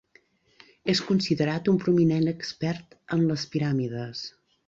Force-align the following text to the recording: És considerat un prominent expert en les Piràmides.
És 0.93 1.01
considerat 1.09 1.69
un 1.75 1.77
prominent 1.83 2.25
expert 2.33 2.97
en 3.17 3.23
les 3.33 3.47
Piràmides. 3.57 4.27